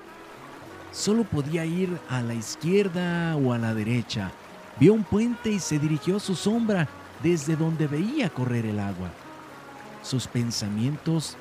Solo 0.92 1.24
podía 1.24 1.66
ir 1.66 1.98
a 2.08 2.22
la 2.22 2.34
izquierda 2.34 3.34
o 3.34 3.52
a 3.52 3.58
la 3.58 3.74
derecha. 3.74 4.30
Vio 4.78 4.94
un 4.94 5.02
puente 5.02 5.50
y 5.50 5.58
se 5.58 5.80
dirigió 5.80 6.18
a 6.18 6.20
su 6.20 6.36
sombra 6.36 6.86
desde 7.20 7.56
donde 7.56 7.88
veía 7.88 8.30
correr 8.30 8.64
el 8.64 8.78
agua. 8.78 9.10
Sus 10.02 10.28
pensamientos 10.28 11.36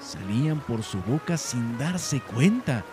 salían 0.00 0.60
por 0.60 0.84
su 0.84 1.00
boca 1.02 1.36
sin 1.36 1.76
darse 1.78 2.20
cuenta. 2.20 2.84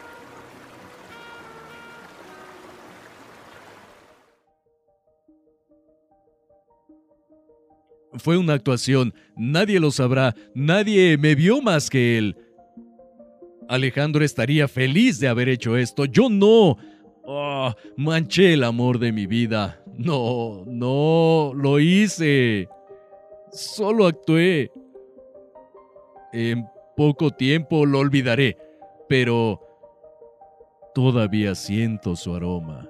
Fue 8.19 8.37
una 8.37 8.53
actuación, 8.53 9.13
nadie 9.35 9.79
lo 9.79 9.91
sabrá, 9.91 10.35
nadie 10.53 11.17
me 11.17 11.35
vio 11.35 11.61
más 11.61 11.89
que 11.89 12.17
él. 12.17 12.35
Alejandro 13.69 14.25
estaría 14.25 14.67
feliz 14.67 15.19
de 15.19 15.27
haber 15.27 15.47
hecho 15.47 15.77
esto. 15.77 16.05
Yo 16.05 16.27
no. 16.29 16.77
Oh, 17.23 17.71
manché 17.95 18.53
el 18.53 18.63
amor 18.63 18.97
de 18.97 19.11
mi 19.11 19.27
vida. 19.27 19.83
No, 19.95 20.63
no, 20.65 21.51
lo 21.55 21.79
hice. 21.79 22.67
Solo 23.51 24.07
actué. 24.07 24.71
En 26.33 26.65
poco 26.97 27.31
tiempo 27.31 27.85
lo 27.85 27.99
olvidaré, 27.99 28.57
pero 29.07 29.61
todavía 30.95 31.53
siento 31.53 32.15
su 32.15 32.35
aroma. 32.35 32.89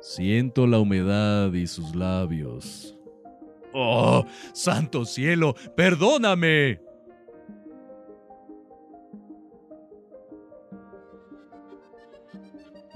Siento 0.00 0.66
la 0.66 0.78
humedad 0.78 1.52
y 1.52 1.66
sus 1.66 1.94
labios. 1.94 2.96
¡Oh, 3.72 4.24
santo 4.52 5.04
cielo! 5.04 5.54
¡Perdóname! 5.76 6.80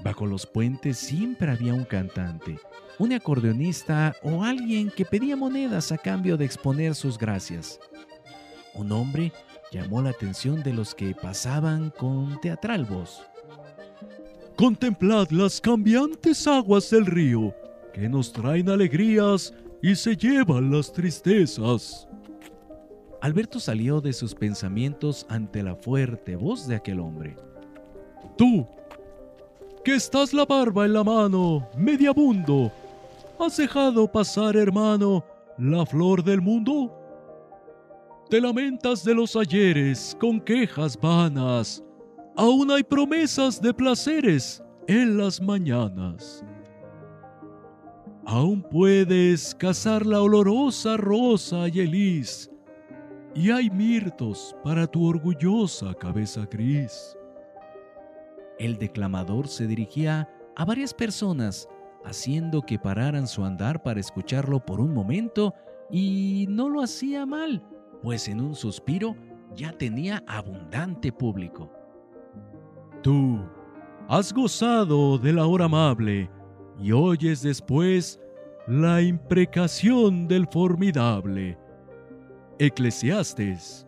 Bajo 0.03 0.25
los 0.25 0.45
puentes 0.45 0.97
siempre 0.97 1.51
había 1.51 1.73
un 1.73 1.83
cantante, 1.83 2.57
un 2.97 3.11
acordeonista 3.11 4.15
o 4.23 4.43
alguien 4.43 4.89
que 4.89 5.03
pedía 5.03 5.35
monedas 5.35 5.91
a 5.91 5.97
cambio 5.97 6.37
de 6.37 6.45
exponer 6.45 6.95
sus 6.95 7.17
gracias. 7.17 7.79
Un 8.73 8.91
hombre 8.91 9.33
llamó 9.71 10.01
la 10.01 10.11
atención 10.11 10.63
de 10.63 10.71
los 10.71 10.95
que 10.95 11.13
pasaban 11.13 11.89
con 11.89 12.39
teatral 12.39 12.85
voz. 12.85 13.21
Contemplad 14.55 15.29
las 15.31 15.59
cambiantes 15.59 16.47
aguas 16.47 16.89
del 16.89 17.05
río, 17.05 17.53
que 17.93 18.07
nos 18.07 18.31
traen 18.31 18.69
alegrías 18.69 19.53
y 19.81 19.95
se 19.95 20.15
llevan 20.15 20.71
las 20.71 20.91
tristezas. 20.91 22.07
Alberto 23.21 23.59
salió 23.59 23.99
de 24.01 24.13
sus 24.13 24.33
pensamientos 24.35 25.25
ante 25.29 25.63
la 25.63 25.75
fuerte 25.75 26.35
voz 26.35 26.67
de 26.67 26.75
aquel 26.75 26.99
hombre. 26.99 27.35
Tú, 28.37 28.67
que 29.83 29.95
estás 29.95 30.33
la 30.33 30.45
barba 30.45 30.85
en 30.85 30.93
la 30.93 31.03
mano, 31.03 31.67
mediabundo. 31.77 32.71
¿Has 33.39 33.57
dejado 33.57 34.11
pasar, 34.11 34.55
hermano, 34.55 35.23
la 35.57 35.85
flor 35.85 36.23
del 36.23 36.41
mundo? 36.41 36.93
Te 38.29 38.41
lamentas 38.41 39.03
de 39.03 39.15
los 39.15 39.35
ayeres 39.35 40.15
con 40.19 40.41
quejas 40.41 40.99
vanas. 40.99 41.83
Aún 42.35 42.69
hay 42.69 42.83
promesas 42.83 43.61
de 43.61 43.73
placeres 43.73 44.61
en 44.87 45.17
las 45.17 45.41
mañanas. 45.41 46.43
Aún 48.29 48.61
puedes 48.61 49.55
cazar 49.55 50.05
la 50.05 50.21
olorosa 50.21 50.97
rosa 50.97 51.69
y 51.69 51.79
elis, 51.79 52.51
y 53.33 53.51
hay 53.51 53.69
mirtos 53.69 54.53
para 54.65 54.85
tu 54.85 55.07
orgullosa 55.07 55.93
cabeza 55.93 56.45
gris. 56.45 57.17
El 58.59 58.77
declamador 58.77 59.47
se 59.47 59.65
dirigía 59.65 60.29
a 60.57 60.65
varias 60.65 60.93
personas, 60.93 61.69
haciendo 62.03 62.61
que 62.63 62.77
pararan 62.77 63.27
su 63.27 63.45
andar 63.45 63.81
para 63.81 64.01
escucharlo 64.01 64.59
por 64.59 64.81
un 64.81 64.93
momento, 64.93 65.53
y 65.89 66.47
no 66.49 66.67
lo 66.67 66.81
hacía 66.81 67.25
mal, 67.25 67.63
pues 68.03 68.27
en 68.27 68.41
un 68.41 68.55
suspiro 68.55 69.15
ya 69.55 69.71
tenía 69.71 70.21
abundante 70.27 71.13
público. 71.13 71.71
Tú 73.01 73.39
has 74.09 74.33
gozado 74.33 75.17
de 75.17 75.31
la 75.31 75.47
hora 75.47 75.63
amable 75.63 76.29
y 76.79 76.91
oyes 76.91 77.41
después 77.41 78.19
la 78.67 79.01
imprecación 79.01 80.27
del 80.27 80.47
formidable. 80.47 81.57
Eclesiastes. 82.59 83.87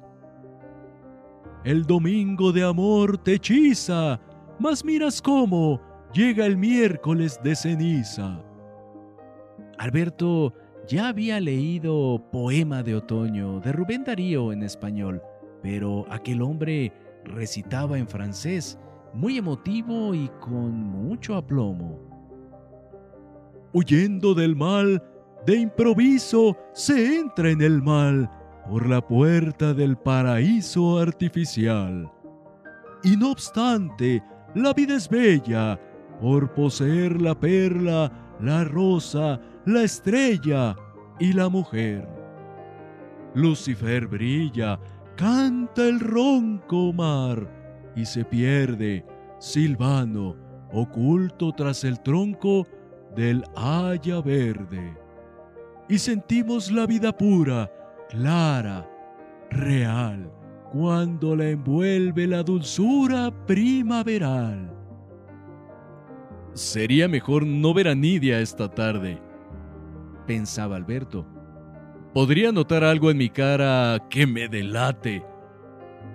El 1.65 1.83
domingo 1.83 2.51
de 2.51 2.63
amor 2.63 3.17
te 3.17 3.33
hechiza 3.33 4.19
mas 4.59 4.83
miras 4.83 5.21
cómo 5.21 5.81
llega 6.13 6.45
el 6.45 6.57
miércoles 6.57 7.39
de 7.41 7.55
ceniza. 7.55 8.43
Alberto 9.77 10.53
ya 10.87 11.07
había 11.07 11.39
leído 11.39 12.21
Poema 12.31 12.83
de 12.83 12.95
Otoño 12.95 13.61
de 13.61 13.71
Rubén 13.71 14.03
Darío 14.03 14.51
en 14.51 14.63
español, 14.63 15.21
pero 15.61 16.05
aquel 16.09 16.41
hombre 16.41 16.91
recitaba 17.23 17.97
en 17.97 18.07
francés, 18.07 18.77
muy 19.13 19.37
emotivo 19.37 20.13
y 20.13 20.29
con 20.41 20.71
mucho 20.71 21.35
aplomo. 21.35 22.08
Huyendo 23.73 24.33
del 24.33 24.55
mal, 24.55 25.03
de 25.45 25.57
improviso 25.57 26.57
se 26.73 27.19
entra 27.19 27.49
en 27.49 27.61
el 27.61 27.81
mal 27.81 28.29
por 28.69 28.87
la 28.87 29.05
puerta 29.05 29.73
del 29.73 29.97
paraíso 29.97 30.99
artificial. 30.99 32.11
Y 33.03 33.15
no 33.15 33.31
obstante, 33.31 34.23
la 34.55 34.73
vida 34.73 34.95
es 34.95 35.07
bella 35.07 35.79
por 36.19 36.53
poseer 36.53 37.21
la 37.21 37.39
perla, 37.39 38.11
la 38.41 38.63
rosa, 38.63 39.39
la 39.65 39.83
estrella 39.83 40.75
y 41.19 41.33
la 41.33 41.49
mujer. 41.49 42.07
Lucifer 43.35 44.07
brilla, 44.07 44.79
canta 45.15 45.87
el 45.87 45.99
ronco 45.99 46.91
mar 46.91 47.47
y 47.95 48.05
se 48.05 48.25
pierde, 48.25 49.05
silvano, 49.39 50.35
oculto 50.71 51.51
tras 51.53 51.83
el 51.83 52.01
tronco 52.01 52.67
del 53.19 53.43
haya 53.53 54.21
verde. 54.21 54.97
Y 55.89 55.97
sentimos 55.97 56.71
la 56.71 56.87
vida 56.87 57.11
pura, 57.11 57.69
clara, 58.07 58.89
real, 59.49 60.31
cuando 60.71 61.35
la 61.35 61.49
envuelve 61.49 62.27
la 62.27 62.43
dulzura 62.43 63.29
primaveral. 63.45 64.73
Sería 66.53 67.09
mejor 67.09 67.45
no 67.45 67.73
ver 67.73 67.89
a 67.89 67.95
Nidia 67.95 68.39
esta 68.39 68.69
tarde, 68.69 69.21
pensaba 70.25 70.77
Alberto. 70.77 71.27
Podría 72.13 72.53
notar 72.53 72.85
algo 72.85 73.11
en 73.11 73.17
mi 73.17 73.29
cara 73.29 74.01
que 74.09 74.27
me 74.27 74.47
delate. 74.47 75.25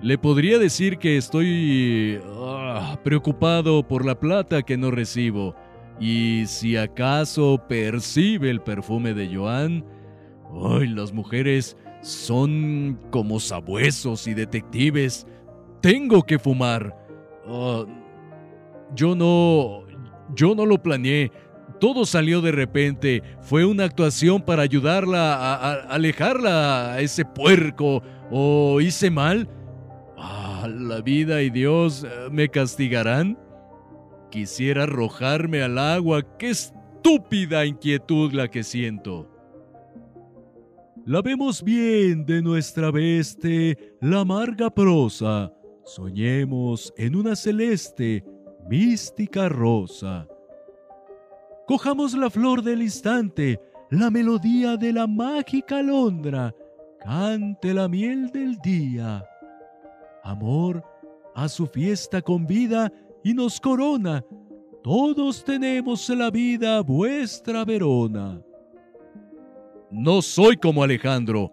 Le 0.01 0.17
podría 0.17 0.59
decir 0.59 0.97
que 0.97 1.19
estoy 1.19 2.19
ah, 2.39 2.99
preocupado 3.05 3.87
por 3.87 4.07
la 4.07 4.19
plata 4.19 4.63
que 4.63 4.79
no 4.79 4.91
recibo 4.91 5.55
y 6.01 6.45
si 6.47 6.77
acaso 6.77 7.63
percibe 7.69 8.51
el 8.51 8.61
perfume 8.61 9.15
de 9.15 9.35
Joan. 9.35 9.85
Ay, 10.63 10.89
las 10.89 11.13
mujeres 11.13 11.77
son 12.03 12.99
como 13.11 13.41
sabuesos 13.41 14.27
y 14.27 14.35
detectives. 14.35 15.27
Tengo 15.81 16.23
que 16.23 16.39
fumar. 16.39 16.97
Ah, 17.47 17.85
yo 18.95 19.15
no... 19.15 19.85
Yo 20.35 20.55
no 20.55 20.65
lo 20.65 20.83
planeé. 20.83 21.31
Todo 21.81 22.07
salió 22.07 22.41
de 22.41 22.53
repente. 22.53 23.23
Fue 23.41 23.65
una 23.65 23.85
actuación 23.85 24.43
para 24.43 24.63
ayudarla 24.63 25.35
a, 25.35 25.73
alejarla 25.91 26.95
a 26.95 27.01
ese 27.01 27.25
puerco. 27.25 28.03
¿O 28.31 28.81
hice 28.81 29.11
mal? 29.11 29.49
Ah, 30.17 30.67
la 30.69 31.03
vida 31.03 31.43
y 31.43 31.51
Dios 31.51 32.07
me 32.31 32.49
castigarán. 32.49 33.39
Quisiera 34.35 34.83
arrojarme 34.83 35.63
al 35.63 35.79
agua. 35.79 36.21
¡Qué 36.39 36.51
estúpida 36.51 37.65
inquietud 37.65 38.33
la 38.33 38.51
que 38.51 38.65
siento! 38.65 39.31
La 41.07 41.23
vemos 41.23 41.63
bien 41.63 42.27
de 42.27 42.43
nuestra 42.43 42.91
veste, 42.91 43.95
la 44.01 44.23
amarga 44.23 44.71
prosa. 44.71 45.53
Soñemos 45.85 46.93
en 46.97 47.15
una 47.15 47.37
celeste, 47.37 48.25
mística 48.69 49.49
rosa. 49.49 50.27
Cojamos 51.69 52.15
la 52.15 52.29
flor 52.29 52.65
del 52.65 52.83
instante, 52.83 53.61
la 53.89 54.11
melodía 54.11 54.77
de 54.77 54.95
la 54.95 55.07
mágica 55.07 55.79
alondra, 55.79 56.53
cante 56.99 57.73
la 57.73 57.87
miel 57.87 58.31
del 58.33 58.57
día. 58.57 59.25
Amor 60.25 60.83
a 61.37 61.49
su 61.49 61.69
fiesta 61.69 62.21
convida 62.21 62.91
y 63.25 63.35
nos 63.35 63.59
corona. 63.59 64.25
Todos 64.83 65.43
tenemos 65.43 66.09
la 66.11 66.31
vida 66.31 66.83
vuestra 66.83 67.65
Verona. 67.65 68.41
No 69.91 70.21
soy 70.21 70.57
como 70.57 70.85
Alejandro. 70.85 71.51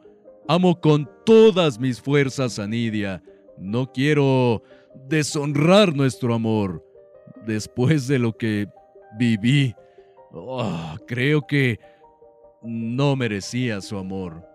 Amo 0.47 0.79
con 0.79 1.09
todas 1.25 1.79
mis 1.79 2.01
fuerzas 2.01 2.59
a 2.59 2.67
Nidia. 2.67 3.23
No 3.57 3.89
quiero 3.89 4.61
deshonrar 5.07 5.95
nuestro 5.95 6.33
amor. 6.33 6.85
Después 7.45 8.07
de 8.07 8.19
lo 8.19 8.37
que 8.37 8.67
viví, 9.17 9.73
oh, 10.33 10.95
creo 11.07 11.41
que 11.47 11.79
no 12.61 13.15
merecía 13.15 13.79
su 13.79 13.97
amor. 13.97 14.45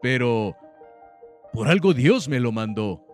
Pero 0.00 0.56
por 1.52 1.68
algo 1.68 1.92
Dios 1.92 2.26
me 2.28 2.40
lo 2.40 2.52
mandó. 2.52 3.07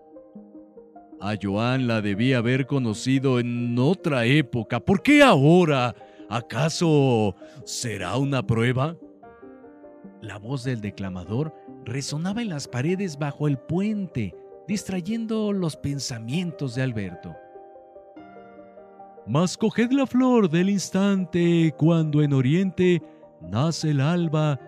A 1.25 1.39
Joan 1.43 1.87
la 1.87 2.03
debí 2.03 2.35
haber 2.35 2.67
conocido 2.67 3.41
en 3.41 3.79
otra 3.79 4.27
época. 4.27 4.79
¿Por 4.79 5.03
qué 5.03 5.23
ahora? 5.23 5.95
¿Acaso 6.29 7.35
será 7.65 8.19
una 8.19 8.47
prueba? 8.47 8.95
La 10.21 10.39
voz 10.39 10.65
del 10.65 10.83
declamador 10.83 11.55
resonaba 11.87 12.43
en 12.43 12.51
las 12.51 12.69
paredes 12.69 13.19
bajo 13.19 13.49
el 13.49 13.57
puente, 13.57 14.35
distrayendo 14.69 15.55
los 15.55 15.79
pensamientos 15.79 16.75
de 16.75 16.83
Alberto. 16.83 17.35
Mas 19.27 19.57
coged 19.57 19.93
la 19.93 20.07
flor 20.07 20.51
del 20.51 20.69
instante 20.69 21.75
cuando 21.79 22.21
en 22.21 22.35
oriente 22.35 23.01
nace 23.41 23.93
el 23.93 24.03
alba 24.03 24.61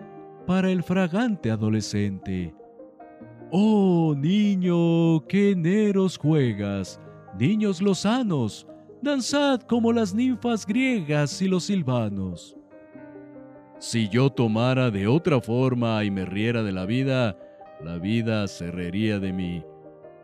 para 0.47 0.71
el 0.71 0.81
fragante 0.81 1.51
adolescente. 1.51 2.56
Oh 3.51 4.13
niño, 4.17 5.25
que 5.27 5.51
eneros 5.51 6.17
juegas, 6.17 6.99
niños 7.39 7.81
lozanos, 7.81 8.67
danzad 9.01 9.61
como 9.61 9.93
las 9.93 10.13
ninfas 10.13 10.65
griegas 10.65 11.41
y 11.41 11.47
los 11.47 11.63
silvanos. 11.63 12.57
Si 13.79 14.09
yo 14.09 14.29
tomara 14.29 14.91
de 14.91 15.07
otra 15.07 15.39
forma 15.39 16.03
y 16.03 16.11
me 16.11 16.25
riera 16.25 16.61
de 16.61 16.73
la 16.73 16.85
vida, 16.85 17.37
la 17.81 17.97
vida 17.97 18.47
se 18.47 18.71
de 18.71 19.31
mí. 19.31 19.63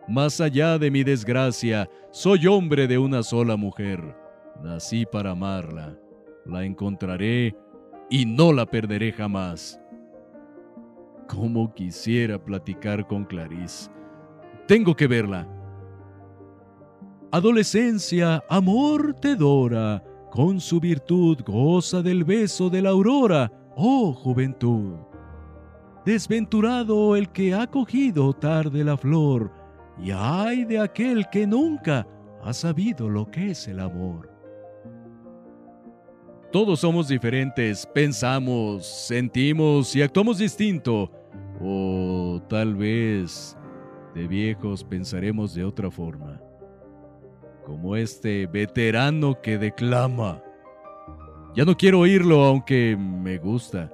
Más 0.08 0.42
allá 0.42 0.78
de 0.78 0.92
mi 0.92 1.04
desgracia, 1.04 1.90
soy 2.12 2.48
hombre 2.48 2.88
de 2.88 2.98
una 2.98 3.24
sola 3.24 3.56
mujer. 3.56 4.18
Nací 4.62 5.06
para 5.06 5.32
amarla. 5.32 5.98
La 6.46 6.66
encontraré 6.66 7.56
y 8.10 8.26
no 8.26 8.52
la 8.52 8.66
perderé 8.66 9.14
jamás. 9.14 9.80
Cómo 11.28 11.74
quisiera 11.74 12.44
platicar 12.44 13.08
con 13.08 13.26
Clarice. 13.26 13.90
Tengo 14.68 14.96
que 14.96 15.08
verla. 15.08 15.48
Adolescencia, 17.32 18.44
amor 18.50 19.16
te 19.20 19.36
dora 19.36 20.04
con 20.34 20.60
su 20.60 20.80
virtud 20.80 21.40
goza 21.46 22.02
del 22.02 22.24
beso 22.24 22.68
de 22.70 22.82
la 22.82 22.90
aurora, 22.90 23.52
oh 23.76 24.14
juventud. 24.14 24.96
Desventurado 26.06 27.16
el 27.16 27.30
que 27.32 27.54
ha 27.54 27.68
cogido 27.68 28.34
tarde 28.34 28.84
la 28.84 28.98
flor, 28.98 29.52
y 30.04 30.10
ay 30.12 30.66
de 30.66 30.80
aquel 30.80 31.30
que 31.30 31.46
nunca 31.46 32.08
ha 32.44 32.52
sabido 32.52 33.08
lo 33.10 33.30
que 33.30 33.52
es 33.52 33.68
el 33.68 33.80
amor. 33.80 34.33
Todos 36.54 36.82
somos 36.82 37.08
diferentes, 37.08 37.84
pensamos, 37.84 38.86
sentimos 38.86 39.96
y 39.96 40.04
actuamos 40.04 40.38
distinto. 40.38 41.10
O 41.60 42.40
tal 42.48 42.76
vez 42.76 43.58
de 44.14 44.28
viejos 44.28 44.84
pensaremos 44.84 45.56
de 45.56 45.64
otra 45.66 45.90
forma 45.90 46.40
como 47.66 47.96
este 47.96 48.46
veterano 48.46 49.42
que 49.42 49.58
declama. 49.58 50.44
Ya 51.56 51.66
no 51.66 51.76
quiero 51.76 52.02
oírlo 52.02 52.44
aunque 52.44 52.96
me 52.96 53.40
gusta. 53.40 53.92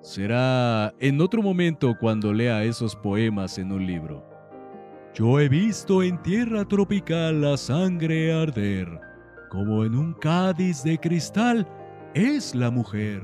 Será 0.00 0.94
en 1.00 1.20
otro 1.20 1.42
momento 1.42 1.96
cuando 1.98 2.32
lea 2.32 2.62
esos 2.62 2.94
poemas 2.94 3.58
en 3.58 3.72
un 3.72 3.84
libro. 3.84 4.24
Yo 5.12 5.40
he 5.40 5.48
visto 5.48 6.04
en 6.04 6.22
tierra 6.22 6.64
tropical 6.64 7.40
la 7.40 7.56
sangre 7.56 8.32
arder, 8.32 8.86
como 9.50 9.84
en 9.84 9.96
un 9.96 10.12
cádiz 10.12 10.84
de 10.84 10.98
cristal 10.98 11.66
es 12.16 12.54
la 12.54 12.70
mujer. 12.70 13.22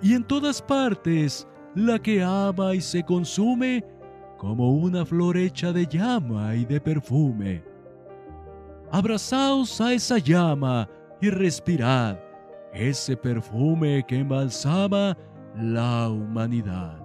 Y 0.00 0.14
en 0.14 0.24
todas 0.24 0.62
partes 0.62 1.46
la 1.74 1.98
que 1.98 2.22
ama 2.22 2.74
y 2.74 2.80
se 2.80 3.02
consume 3.02 3.84
como 4.36 4.76
una 4.76 5.04
flor 5.04 5.36
hecha 5.36 5.72
de 5.72 5.86
llama 5.86 6.54
y 6.54 6.64
de 6.64 6.80
perfume 6.80 7.68
abrazaos 8.90 9.80
a 9.80 9.92
esa 9.92 10.18
llama 10.18 10.88
y 11.20 11.30
respirad 11.30 12.18
ese 12.72 13.16
perfume 13.16 14.04
que 14.06 14.18
embalsama 14.18 15.16
la 15.56 16.08
humanidad. 16.08 16.98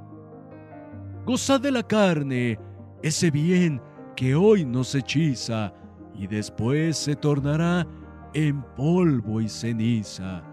Gozad 1.26 1.62
de 1.62 1.72
la 1.72 1.84
carne, 1.84 2.60
ese 3.02 3.32
bien 3.32 3.82
que 4.16 4.36
hoy 4.36 4.66
nos 4.66 4.94
hechiza 4.94 5.74
y 6.14 6.28
después 6.28 6.98
se 6.98 7.16
tornará 7.16 7.88
en 8.34 8.62
polvo 8.76 9.42
y 9.42 9.48
ceniza. 9.50 10.44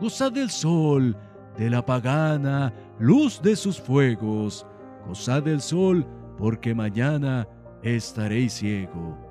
Gozad 0.00 0.32
del 0.32 0.50
sol, 0.50 1.16
de 1.56 1.70
la 1.70 1.84
pagana 1.84 2.72
luz 2.98 3.40
de 3.42 3.56
sus 3.56 3.80
fuegos. 3.80 4.66
Gozad 5.06 5.42
del 5.42 5.60
sol, 5.60 6.06
porque 6.36 6.74
mañana 6.74 7.48
estaréis 7.82 8.54
ciego 8.54 9.28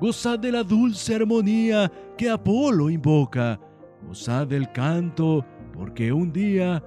gozad 0.00 0.38
de 0.38 0.52
la 0.52 0.62
dulce 0.62 1.14
armonía 1.14 1.90
que 2.16 2.30
Apolo 2.30 2.90
invoca, 2.90 3.58
gozad 4.06 4.46
del 4.46 4.70
canto, 4.72 5.44
porque 5.72 6.12
un 6.12 6.32
día 6.32 6.82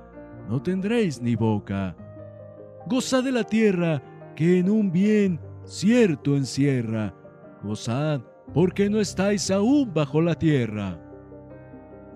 no 0.48 0.62
tendréis 0.62 1.22
ni 1.22 1.36
boca. 1.36 1.96
Gozad 2.88 3.24
de 3.24 3.32
la 3.32 3.44
tierra 3.44 4.02
que 4.36 4.60
en 4.60 4.70
un 4.70 4.92
bien 4.92 5.40
cierto 5.64 6.36
encierra, 6.36 7.14
gozad 7.64 8.22
porque 8.54 8.90
no 8.90 9.00
estáis 9.00 9.52
aún 9.52 9.94
bajo 9.94 10.22
la 10.22 10.36
tierra. 10.36 11.00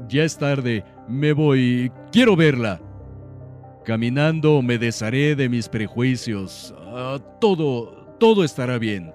Ya 0.07 0.23
es 0.23 0.37
tarde, 0.37 0.83
me 1.07 1.33
voy, 1.33 1.91
quiero 2.11 2.35
verla. 2.35 2.81
Caminando 3.85 4.61
me 4.61 4.77
desharé 4.77 5.35
de 5.35 5.49
mis 5.49 5.67
prejuicios. 5.67 6.73
Ah, 6.79 7.19
todo, 7.41 8.15
todo 8.19 8.43
estará 8.43 8.77
bien. 8.77 9.13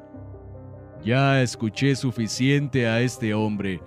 Ya 1.04 1.42
escuché 1.42 1.94
suficiente 1.96 2.86
a 2.86 3.00
este 3.00 3.32
hombre. 3.32 3.80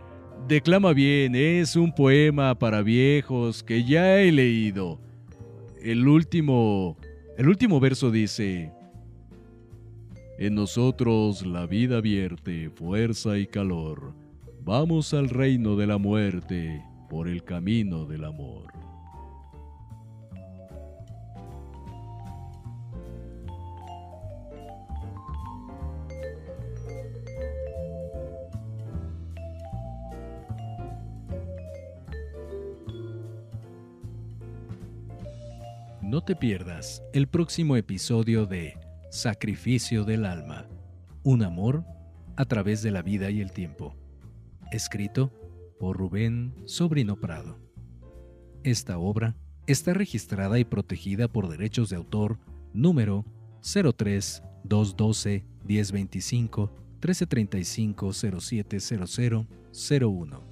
Declama 0.48 0.94
bien, 0.94 1.36
es 1.36 1.76
un 1.76 1.94
poema 1.94 2.58
para 2.58 2.82
viejos 2.82 3.64
que 3.64 3.84
ya 3.84 4.20
he 4.20 4.32
leído. 4.32 5.00
El 5.82 6.08
último, 6.08 6.98
el 7.38 7.48
último 7.48 7.80
verso 7.80 8.10
dice: 8.10 8.72
En 10.40 10.56
nosotros 10.56 11.46
la 11.46 11.68
vida 11.68 12.02
vierte 12.02 12.72
fuerza 12.72 13.38
y 13.38 13.46
calor. 13.46 14.16
Vamos 14.64 15.16
al 15.16 15.30
reino 15.30 15.76
de 15.76 15.88
la 15.88 15.98
muerte 15.98 16.86
por 17.10 17.28
el 17.28 17.44
camino 17.44 18.06
del 18.06 18.24
amor. 18.26 18.72
No 36.04 36.22
te 36.24 36.36
pierdas 36.36 37.02
el 37.14 37.28
próximo 37.28 37.78
episodio 37.78 38.46
de 38.46 38.78
Sacrificio 39.10 40.04
del 40.04 40.24
Alma, 40.26 40.68
un 41.24 41.42
amor 41.42 41.84
a 42.36 42.46
través 42.46 42.84
de 42.84 42.92
la 42.92 43.02
vida 43.02 43.32
y 43.32 43.42
el 43.42 43.52
tiempo, 43.52 43.96
escrito 44.72 45.32
por 45.80 45.98
Rubén 45.98 46.54
Sobrino 46.66 47.20
Prado. 47.20 47.60
Esta 48.64 48.98
obra 48.98 49.36
está 49.68 49.94
registrada 49.94 50.60
y 50.60 50.66
protegida 50.66 51.28
por 51.28 51.50
derechos 51.50 51.90
de 51.90 51.96
autor 51.96 52.40
número 52.74 53.26
03 53.62 54.44
212 54.64 55.46
1025 55.66 56.72
1335 57.02 58.14
0700 58.14 59.48
01. 60.02 60.52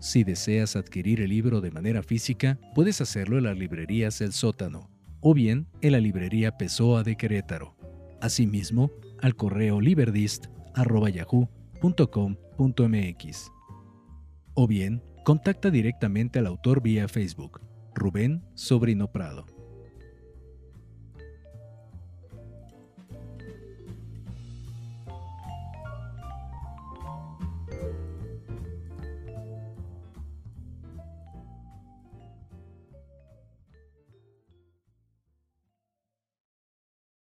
Si 0.00 0.22
deseas 0.22 0.76
adquirir 0.76 1.20
el 1.20 1.30
libro 1.30 1.60
de 1.60 1.70
manera 1.70 2.02
física, 2.02 2.58
puedes 2.74 3.00
hacerlo 3.00 3.38
en 3.38 3.44
las 3.44 3.58
librerías 3.58 4.20
El 4.20 4.32
Sótano 4.32 4.90
o 5.20 5.34
bien 5.34 5.66
en 5.80 5.92
la 5.92 6.00
librería 6.00 6.56
Pessoa 6.56 7.02
de 7.02 7.16
Querétaro. 7.16 7.76
Asimismo, 8.20 8.90
al 9.20 9.34
correo 9.34 9.80
O 14.54 14.66
bien, 14.66 15.02
contacta 15.24 15.70
directamente 15.70 16.38
al 16.38 16.46
autor 16.46 16.82
vía 16.82 17.08
Facebook, 17.08 17.60
Rubén 17.94 18.44
Sobrino 18.54 19.10
Prado. 19.12 19.57